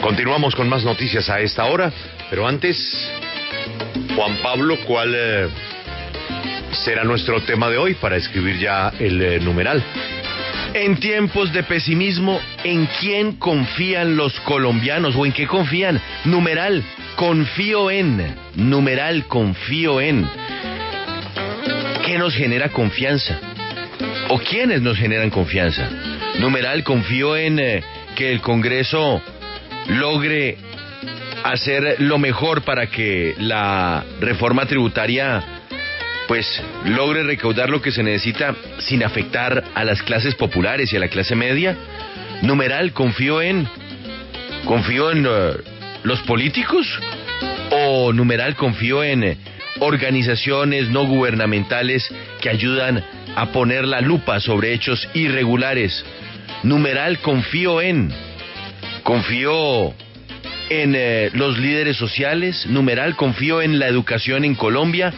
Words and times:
Continuamos 0.00 0.54
con 0.54 0.68
más 0.70 0.84
noticias 0.84 1.28
a 1.28 1.40
esta 1.40 1.66
hora, 1.66 1.92
pero 2.30 2.46
antes, 2.46 2.76
Juan 4.16 4.38
Pablo, 4.42 4.78
¿cuál 4.86 5.14
eh, 5.14 5.48
será 6.72 7.04
nuestro 7.04 7.42
tema 7.42 7.68
de 7.68 7.76
hoy 7.76 7.94
para 7.94 8.16
escribir 8.16 8.58
ya 8.58 8.90
el 8.98 9.20
eh, 9.20 9.38
numeral? 9.40 9.82
En 10.72 10.96
tiempos 10.96 11.52
de 11.52 11.62
pesimismo, 11.62 12.40
¿en 12.64 12.86
quién 13.00 13.32
confían 13.32 14.16
los 14.16 14.40
colombianos 14.40 15.14
o 15.14 15.26
en 15.26 15.32
qué 15.32 15.46
confían? 15.46 16.00
Numeral, 16.24 16.82
confío 17.14 17.90
en. 17.90 18.34
Numeral, 18.54 19.26
confío 19.26 20.00
en. 20.00 20.26
¿Qué 22.06 22.16
nos 22.16 22.34
genera 22.34 22.70
confianza? 22.70 23.38
¿O 24.30 24.38
quiénes 24.38 24.80
nos 24.80 24.96
generan 24.96 25.28
confianza? 25.28 25.86
Numeral, 26.38 26.82
confío 26.82 27.36
en 27.36 27.58
eh, 27.58 27.84
que 28.22 28.30
el 28.30 28.40
Congreso 28.40 29.20
logre 29.88 30.56
hacer 31.42 31.96
lo 31.98 32.18
mejor 32.18 32.62
para 32.62 32.86
que 32.86 33.34
la 33.36 34.04
reforma 34.20 34.64
tributaria 34.64 35.42
pues 36.28 36.46
logre 36.84 37.24
recaudar 37.24 37.68
lo 37.68 37.82
que 37.82 37.90
se 37.90 38.04
necesita 38.04 38.54
sin 38.78 39.02
afectar 39.02 39.64
a 39.74 39.82
las 39.82 40.00
clases 40.04 40.36
populares 40.36 40.92
y 40.92 40.96
a 40.96 41.00
la 41.00 41.08
clase 41.08 41.34
media. 41.34 41.76
Numeral, 42.42 42.92
confío 42.92 43.42
en 43.42 43.66
confío 44.66 45.10
en 45.10 45.26
eh, 45.26 45.54
los 46.04 46.20
políticos 46.20 46.86
o 47.72 48.12
numeral 48.12 48.54
confío 48.54 49.02
en 49.02 49.36
organizaciones 49.80 50.90
no 50.90 51.06
gubernamentales 51.06 52.08
que 52.40 52.50
ayudan 52.50 53.04
a 53.34 53.46
poner 53.46 53.84
la 53.84 54.00
lupa 54.00 54.38
sobre 54.38 54.74
hechos 54.74 55.08
irregulares. 55.12 56.04
Numeral, 56.62 57.18
confío 57.18 57.80
en 57.80 58.12
confío 59.02 59.94
en 60.70 60.94
eh, 60.96 61.30
los 61.34 61.58
líderes 61.58 61.96
sociales, 61.96 62.66
numeral, 62.66 63.16
confío 63.16 63.60
en 63.60 63.78
la 63.78 63.88
educación 63.88 64.44
en 64.44 64.54
Colombia, 64.54 65.12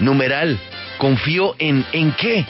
numeral, 0.00 0.58
confío 0.98 1.54
en 1.58 1.84
en 1.92 2.12
qué? 2.12 2.44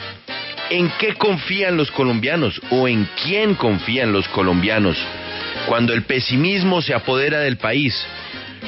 ¿En 0.69 0.89
qué 0.99 1.13
confían 1.15 1.77
los 1.77 1.91
colombianos 1.91 2.59
o 2.71 2.87
en 2.87 3.07
quién 3.23 3.55
confían 3.55 4.11
los 4.11 4.27
colombianos? 4.29 4.97
Cuando 5.67 5.93
el 5.93 6.03
pesimismo 6.03 6.81
se 6.81 6.93
apodera 6.93 7.39
del 7.41 7.57
país, 7.57 8.05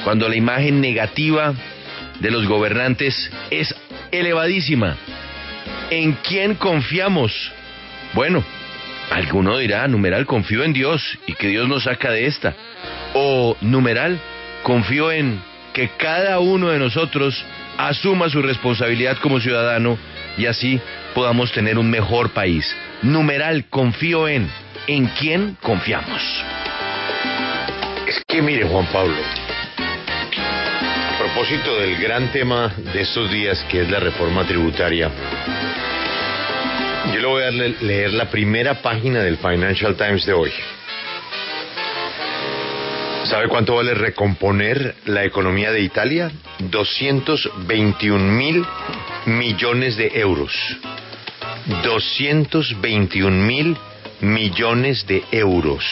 cuando 0.04 0.28
la 0.28 0.36
imagen 0.36 0.80
negativa 0.80 1.54
de 2.20 2.30
los 2.30 2.46
gobernantes 2.46 3.30
es 3.50 3.74
elevadísima, 4.12 4.96
¿en 5.90 6.12
quién 6.22 6.54
confiamos? 6.54 7.32
Bueno, 8.12 8.44
alguno 9.10 9.58
dirá, 9.58 9.86
numeral, 9.88 10.26
confío 10.26 10.64
en 10.64 10.72
Dios 10.72 11.18
y 11.26 11.34
que 11.34 11.48
Dios 11.48 11.68
nos 11.68 11.84
saca 11.84 12.10
de 12.10 12.26
esta. 12.26 12.54
O 13.14 13.56
numeral, 13.60 14.18
confío 14.62 15.12
en 15.12 15.40
que 15.72 15.90
cada 15.96 16.38
uno 16.38 16.68
de 16.68 16.78
nosotros 16.78 17.44
asuma 17.78 18.28
su 18.28 18.42
responsabilidad 18.42 19.18
como 19.18 19.40
ciudadano 19.40 19.98
y 20.36 20.46
así 20.46 20.80
podamos 21.14 21.52
tener 21.52 21.78
un 21.78 21.90
mejor 21.90 22.30
país. 22.30 22.74
Numeral, 23.02 23.66
confío 23.70 24.28
en. 24.28 24.48
¿En 24.86 25.06
quién 25.06 25.56
confiamos? 25.62 26.20
Es 28.06 28.22
que 28.28 28.42
mire, 28.42 28.66
Juan 28.66 28.86
Pablo, 28.92 29.16
a 31.14 31.18
propósito 31.18 31.80
del 31.80 31.96
gran 31.96 32.30
tema 32.32 32.70
de 32.92 33.00
estos 33.00 33.30
días 33.30 33.64
que 33.70 33.80
es 33.80 33.90
la 33.90 33.98
reforma 33.98 34.44
tributaria, 34.44 35.10
yo 37.12 37.20
le 37.20 37.26
voy 37.26 37.42
a 37.42 37.50
leer 37.50 38.12
la 38.12 38.30
primera 38.30 38.74
página 38.82 39.20
del 39.20 39.36
Financial 39.36 39.94
Times 39.96 40.24
de 40.26 40.32
hoy. 40.32 40.50
¿Sabe 43.24 43.48
cuánto 43.48 43.76
vale 43.76 43.94
recomponer 43.94 44.94
la 45.06 45.24
economía 45.24 45.72
de 45.72 45.80
Italia? 45.80 46.30
221 46.58 48.18
mil 48.18 48.64
millones 49.26 49.96
de 49.96 50.12
euros. 50.14 50.52
221 51.82 53.30
mil 53.30 53.76
millones 54.20 55.06
de 55.06 55.24
euros. 55.32 55.84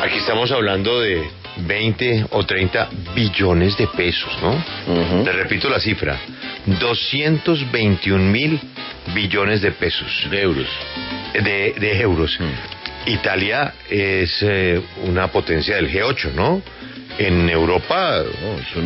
Aquí 0.00 0.18
estamos 0.18 0.50
hablando 0.52 1.00
de 1.00 1.28
20 1.56 2.26
o 2.30 2.44
30 2.44 2.88
billones 3.14 3.76
de 3.76 3.88
pesos, 3.88 4.30
¿no? 4.40 5.24
Le 5.24 5.32
repito 5.32 5.68
la 5.68 5.80
cifra. 5.80 6.18
221 6.78 8.30
mil 8.30 8.60
billones 9.14 9.62
de 9.62 9.72
pesos. 9.72 10.26
De 10.30 10.42
euros. 10.42 10.66
De, 11.34 11.74
de 11.78 12.00
euros. 12.00 12.38
Italia 13.06 13.72
es 13.88 14.42
eh, 14.42 14.80
una 15.04 15.28
potencia 15.28 15.76
del 15.76 15.90
G8, 15.90 16.32
¿no? 16.34 16.62
En 17.18 17.48
Europa, 17.48 18.22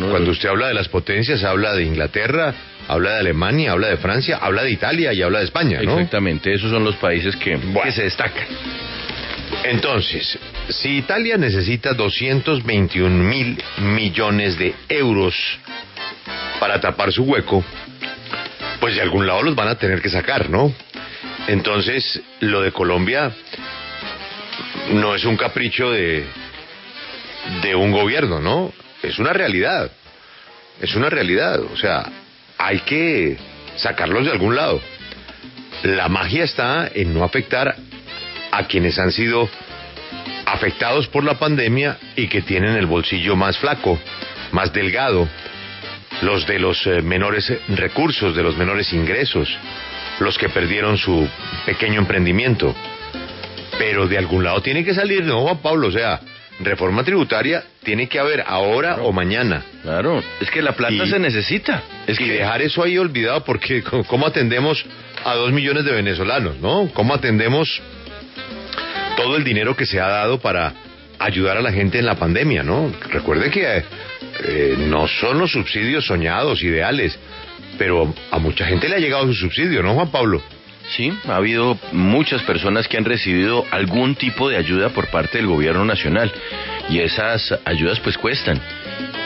cuando 0.09 0.31
usted 0.31 0.49
habla 0.49 0.67
de 0.69 0.73
las 0.73 0.87
potencias, 0.87 1.43
habla 1.43 1.75
de 1.75 1.83
Inglaterra, 1.83 2.53
habla 2.87 3.11
de 3.13 3.19
Alemania, 3.19 3.73
habla 3.73 3.89
de 3.89 3.97
Francia, 3.97 4.39
habla 4.41 4.63
de 4.63 4.71
Italia 4.71 5.13
y 5.13 5.21
habla 5.21 5.39
de 5.39 5.45
España, 5.45 5.81
¿no? 5.83 5.93
Exactamente, 5.93 6.51
esos 6.51 6.71
son 6.71 6.83
los 6.83 6.95
países 6.95 7.35
que, 7.35 7.55
Bueno. 7.57 7.83
que 7.83 7.91
se 7.91 8.03
destacan. 8.03 8.47
Entonces, 9.65 10.37
si 10.69 10.97
Italia 10.97 11.37
necesita 11.37 11.93
221 11.93 13.09
mil 13.23 13.61
millones 13.79 14.57
de 14.57 14.73
euros 14.89 15.35
para 16.63 16.79
tapar 16.79 17.11
su 17.11 17.23
hueco, 17.23 17.61
pues 18.79 18.95
de 18.95 19.01
algún 19.01 19.27
lado 19.27 19.43
los 19.43 19.53
van 19.53 19.67
a 19.67 19.75
tener 19.75 20.01
que 20.01 20.07
sacar, 20.07 20.49
¿no? 20.49 20.73
Entonces, 21.49 22.21
lo 22.39 22.61
de 22.61 22.71
Colombia 22.71 23.33
no 24.93 25.13
es 25.13 25.25
un 25.25 25.35
capricho 25.35 25.91
de, 25.91 26.23
de 27.63 27.75
un 27.75 27.91
gobierno, 27.91 28.39
¿no? 28.39 28.71
Es 29.01 29.19
una 29.19 29.33
realidad. 29.33 29.91
Es 30.79 30.95
una 30.95 31.09
realidad. 31.09 31.59
O 31.59 31.75
sea, 31.75 32.09
hay 32.57 32.79
que 32.79 33.35
sacarlos 33.75 34.23
de 34.23 34.31
algún 34.31 34.55
lado. 34.55 34.79
La 35.83 36.07
magia 36.07 36.45
está 36.45 36.89
en 36.95 37.13
no 37.13 37.25
afectar 37.25 37.75
a 38.51 38.63
quienes 38.67 38.97
han 38.99 39.11
sido 39.11 39.49
afectados 40.45 41.09
por 41.09 41.25
la 41.25 41.37
pandemia 41.37 41.97
y 42.15 42.29
que 42.29 42.41
tienen 42.41 42.77
el 42.77 42.85
bolsillo 42.85 43.35
más 43.35 43.57
flaco, 43.57 43.99
más 44.53 44.71
delgado, 44.71 45.27
los 46.21 46.45
de 46.47 46.59
los 46.59 46.85
eh, 46.87 47.01
menores 47.01 47.51
recursos, 47.69 48.35
de 48.35 48.43
los 48.43 48.55
menores 48.57 48.93
ingresos, 48.93 49.49
los 50.19 50.37
que 50.37 50.49
perdieron 50.49 50.97
su 50.97 51.27
pequeño 51.65 51.99
emprendimiento. 51.99 52.75
Pero 53.77 54.07
de 54.07 54.17
algún 54.17 54.43
lado 54.43 54.61
tiene 54.61 54.85
que 54.85 54.93
salir, 54.93 55.23
¿no, 55.25 55.41
Juan 55.41 55.57
Pablo? 55.57 55.87
O 55.87 55.91
sea, 55.91 56.19
reforma 56.59 57.03
tributaria 57.03 57.63
tiene 57.83 58.07
que 58.07 58.19
haber 58.19 58.43
ahora 58.45 58.97
o 59.01 59.11
mañana. 59.11 59.63
Claro, 59.81 60.23
es 60.39 60.49
que 60.51 60.61
la 60.61 60.73
plata 60.73 60.93
Y- 60.93 61.09
se 61.09 61.19
necesita. 61.19 61.81
Es 62.07 62.19
y 62.19 62.23
que 62.25 62.31
dejar 62.33 62.61
eso 62.61 62.83
ahí 62.83 62.97
olvidado 62.97 63.43
porque 63.43 63.83
cómo 64.07 64.27
atendemos 64.27 64.85
a 65.25 65.33
dos 65.35 65.51
millones 65.51 65.83
de 65.85 65.91
venezolanos, 65.91 66.57
¿no? 66.59 66.89
¿Cómo 66.93 67.13
atendemos 67.15 67.81
todo 69.17 69.35
el 69.37 69.43
dinero 69.43 69.75
que 69.75 69.85
se 69.85 69.99
ha 69.99 70.07
dado 70.07 70.39
para 70.39 70.73
ayudar 71.19 71.57
a 71.57 71.61
la 71.61 71.71
gente 71.71 71.99
en 71.99 72.05
la 72.05 72.15
pandemia, 72.15 72.63
¿no? 72.63 72.91
Recuerde 73.09 73.49
que 73.49 73.83
eh, 74.43 74.75
no 74.77 75.07
son 75.07 75.39
los 75.39 75.51
subsidios 75.51 76.05
soñados, 76.05 76.63
ideales, 76.63 77.17
pero 77.77 78.13
a 78.31 78.39
mucha 78.39 78.65
gente 78.65 78.89
le 78.89 78.95
ha 78.95 78.99
llegado 78.99 79.27
su 79.27 79.33
subsidio, 79.33 79.83
¿no, 79.83 79.93
Juan 79.93 80.11
Pablo? 80.11 80.41
Sí, 80.95 81.13
ha 81.27 81.37
habido 81.37 81.77
muchas 81.91 82.41
personas 82.43 82.87
que 82.87 82.97
han 82.97 83.05
recibido 83.05 83.65
algún 83.71 84.15
tipo 84.15 84.49
de 84.49 84.57
ayuda 84.57 84.89
por 84.89 85.07
parte 85.07 85.37
del 85.37 85.47
gobierno 85.47 85.85
nacional 85.85 86.31
y 86.89 86.99
esas 86.99 87.57
ayudas 87.63 87.99
pues 88.01 88.17
cuestan 88.17 88.61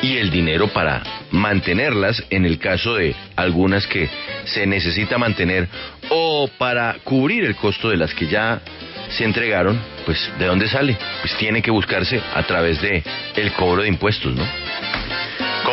y 0.02 0.18
el 0.18 0.30
dinero 0.30 0.68
para 0.68 1.02
mantenerlas 1.32 2.24
en 2.30 2.46
el 2.46 2.60
caso 2.60 2.96
de 2.96 3.16
algunas 3.36 3.88
que 3.88 4.08
se 4.46 4.68
necesita 4.68 5.18
mantener 5.18 5.68
o 6.10 6.50
para 6.58 6.96
cubrir 7.04 7.44
el 7.46 7.56
costo 7.56 7.90
de 7.90 7.98
las 7.98 8.14
que 8.14 8.28
ya 8.28 8.62
se 9.10 9.24
entregaron, 9.24 9.80
pues 10.06 10.30
¿de 10.38 10.46
dónde 10.46 10.68
sale? 10.68 10.98
Pues 11.22 11.36
tiene 11.38 11.62
que 11.62 11.72
buscarse 11.72 12.22
a 12.36 12.44
través 12.44 12.82
de 12.82 13.04
el 13.36 13.52
cobro 13.54 13.82
de 13.82 13.88
impuestos, 13.88 14.36
¿no? 14.36 14.46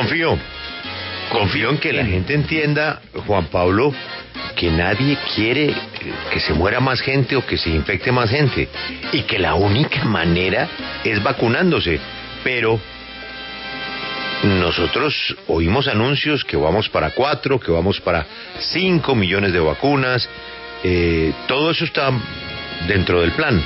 Confío, 0.05 0.39
confío 1.33 1.71
en 1.71 1.79
que 1.79 1.91
la 1.91 2.05
gente 2.05 2.35
entienda, 2.35 3.01
Juan 3.27 3.47
Pablo, 3.47 3.91
que 4.55 4.71
nadie 4.71 5.17
quiere 5.35 5.75
que 6.31 6.41
se 6.41 6.53
muera 6.53 6.79
más 6.79 7.01
gente 7.01 7.37
o 7.37 7.47
que 7.47 7.57
se 7.57 7.71
infecte 7.71 8.13
más 8.13 8.29
gente 8.29 8.69
y 9.13 9.23
que 9.23 9.39
la 9.39 9.55
única 9.55 10.05
manera 10.05 10.69
es 11.03 11.23
vacunándose. 11.23 11.99
Pero 12.45 12.79
nosotros 14.43 15.35
oímos 15.47 15.89
anuncios 15.89 16.45
que 16.45 16.59
vamos 16.59 16.91
para 16.91 17.13
cuatro, 17.13 17.59
que 17.59 17.73
vamos 17.73 17.99
para 17.99 18.27
cinco 18.59 19.15
millones 19.15 19.55
de 19.55 19.61
vacunas, 19.61 20.29
eh, 20.83 21.33
todo 21.49 21.71
eso 21.71 21.87
está 21.87 22.11
dentro 22.87 23.23
del 23.23 23.33
plan. 23.33 23.59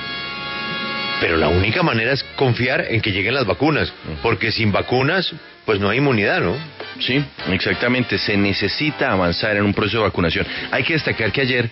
Pero 1.20 1.36
la 1.36 1.48
única 1.48 1.82
manera 1.82 2.12
es 2.12 2.22
confiar 2.36 2.86
en 2.90 3.00
que 3.00 3.10
lleguen 3.10 3.34
las 3.34 3.44
vacunas, 3.44 3.92
porque 4.22 4.52
sin 4.52 4.70
vacunas, 4.70 5.34
pues 5.68 5.80
no 5.80 5.90
hay 5.90 5.98
inmunidad, 5.98 6.40
¿no? 6.40 6.56
Sí, 6.98 7.22
exactamente. 7.52 8.16
Se 8.16 8.38
necesita 8.38 9.12
avanzar 9.12 9.54
en 9.54 9.64
un 9.64 9.74
proceso 9.74 9.98
de 9.98 10.04
vacunación. 10.04 10.46
Hay 10.70 10.82
que 10.82 10.94
destacar 10.94 11.30
que 11.30 11.42
ayer, 11.42 11.68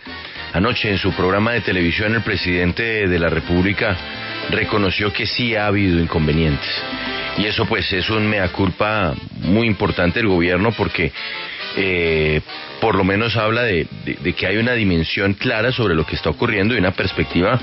anoche, 0.52 0.90
en 0.90 0.98
su 0.98 1.14
programa 1.14 1.52
de 1.52 1.62
televisión, 1.62 2.14
el 2.14 2.20
presidente 2.20 3.08
de 3.08 3.18
la 3.18 3.30
República 3.30 3.96
reconoció 4.50 5.14
que 5.14 5.24
sí 5.24 5.56
ha 5.56 5.68
habido 5.68 5.98
inconvenientes. 5.98 6.68
Y 7.38 7.46
eso 7.46 7.64
pues 7.64 7.90
es 7.90 8.10
un 8.10 8.28
mea 8.28 8.52
culpa 8.52 9.14
muy 9.40 9.66
importante 9.66 10.18
del 10.18 10.28
gobierno 10.28 10.72
porque 10.72 11.10
eh, 11.78 12.42
por 12.82 12.96
lo 12.96 13.04
menos 13.04 13.34
habla 13.38 13.62
de, 13.62 13.86
de, 14.04 14.32
que 14.34 14.46
hay 14.46 14.58
una 14.58 14.74
dimensión 14.74 15.32
clara 15.32 15.72
sobre 15.72 15.94
lo 15.94 16.04
que 16.04 16.16
está 16.16 16.28
ocurriendo 16.28 16.74
y 16.74 16.78
una 16.78 16.92
perspectiva 16.92 17.58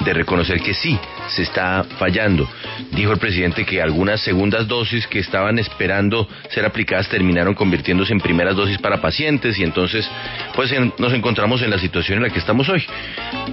de 0.00 0.12
reconocer 0.12 0.60
que 0.60 0.74
sí, 0.74 0.98
se 1.28 1.42
está 1.42 1.84
fallando. 1.98 2.48
Dijo 2.92 3.12
el 3.12 3.18
presidente 3.18 3.64
que 3.64 3.82
algunas 3.82 4.20
segundas 4.20 4.66
dosis 4.68 5.06
que 5.06 5.18
estaban 5.18 5.58
esperando 5.58 6.28
ser 6.50 6.64
aplicadas 6.64 7.08
terminaron 7.08 7.54
convirtiéndose 7.54 8.12
en 8.12 8.20
primeras 8.20 8.56
dosis 8.56 8.78
para 8.78 9.00
pacientes 9.00 9.58
y 9.58 9.64
entonces 9.64 10.08
pues 10.54 10.72
nos 10.98 11.12
encontramos 11.12 11.62
en 11.62 11.70
la 11.70 11.78
situación 11.78 12.18
en 12.18 12.24
la 12.24 12.30
que 12.30 12.38
estamos 12.38 12.68
hoy. 12.68 12.84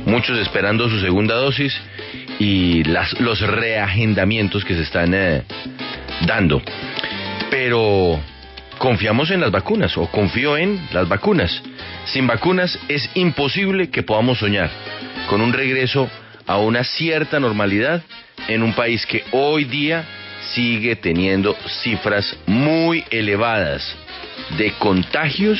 Muchos 0.05 0.37
esperando 0.39 0.89
su 0.89 0.99
segunda 0.99 1.35
dosis 1.35 1.75
y 2.39 2.83
las, 2.83 3.19
los 3.19 3.41
reagendamientos 3.41 4.63
que 4.63 4.75
se 4.75 4.81
están 4.81 5.13
eh, 5.13 5.43
dando. 6.25 6.61
Pero 7.49 8.19
confiamos 8.77 9.31
en 9.31 9.41
las 9.41 9.51
vacunas 9.51 9.97
o 9.97 10.07
confío 10.07 10.57
en 10.57 10.79
las 10.93 11.07
vacunas. 11.07 11.61
Sin 12.05 12.27
vacunas 12.27 12.77
es 12.87 13.09
imposible 13.15 13.89
que 13.89 14.03
podamos 14.03 14.39
soñar 14.39 14.69
con 15.27 15.41
un 15.41 15.53
regreso 15.53 16.09
a 16.47 16.57
una 16.57 16.83
cierta 16.83 17.39
normalidad 17.39 18.03
en 18.47 18.63
un 18.63 18.73
país 18.73 19.05
que 19.05 19.23
hoy 19.31 19.65
día 19.65 20.05
sigue 20.53 20.95
teniendo 20.95 21.55
cifras 21.83 22.37
muy 22.45 23.03
elevadas 23.09 23.95
de 24.57 24.71
contagios 24.73 25.59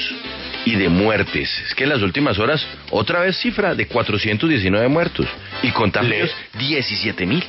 y 0.65 0.75
de 0.75 0.89
muertes. 0.89 1.49
Es 1.65 1.75
que 1.75 1.83
en 1.83 1.89
las 1.89 2.01
últimas 2.01 2.39
horas, 2.39 2.65
otra 2.91 3.21
vez 3.21 3.37
cifra 3.37 3.75
de 3.75 3.87
419 3.87 4.87
muertos 4.87 5.27
y 5.63 5.71
contagios 5.71 6.31
17 6.57 7.25
mil. 7.25 7.43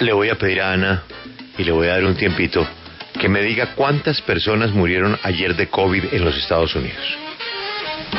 Le 0.00 0.12
voy 0.12 0.28
a 0.28 0.36
pedir 0.36 0.60
a 0.60 0.72
Ana 0.72 1.02
y 1.56 1.64
le 1.64 1.72
voy 1.72 1.88
a 1.88 1.92
dar 1.92 2.04
un 2.04 2.14
tiempito 2.14 2.66
que 3.18 3.28
me 3.28 3.42
diga 3.42 3.74
cuántas 3.74 4.20
personas 4.22 4.70
murieron 4.70 5.18
ayer 5.22 5.56
de 5.56 5.66
COVID 5.68 6.12
en 6.12 6.24
los 6.24 6.36
Estados 6.36 6.74
Unidos. 6.76 7.18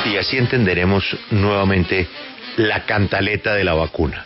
Y 0.05 0.17
así 0.17 0.37
entenderemos 0.37 1.05
nuevamente 1.31 2.07
la 2.57 2.85
cantaleta 2.85 3.53
de 3.53 3.63
la 3.63 3.73
vacuna. 3.73 4.25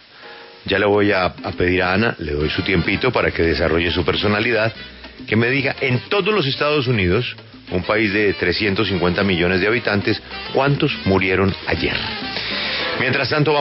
Ya 0.66 0.80
le 0.80 0.86
voy 0.86 1.12
a, 1.12 1.34
pedir 1.58 1.84
a 1.84 1.94
Ana, 1.94 2.16
le 2.20 2.34
doy 2.34 2.50
su 2.50 2.62
tiempito 2.62 3.12
para 3.12 3.32
que 3.32 3.44
desarrolle 3.44 3.92
su 3.92 4.06
personalidad, 4.06 4.74
que 5.28 5.36
me 5.36 5.50
diga 5.50 5.76
en 5.82 6.00
todos 6.10 6.34
los 6.34 6.46
Estados 6.46 6.88
Unidos, 6.88 7.36
un 7.72 7.84
país 7.84 8.14
de 8.14 8.34
350 8.34 9.24
millones 9.24 9.60
de 9.60 9.68
habitantes, 9.68 10.22
cuántos 10.54 10.92
murieron 11.06 11.54
ayer. 11.68 11.96
Mientras 13.00 13.30
tanto, 13.30 13.52
vamos 13.52 13.52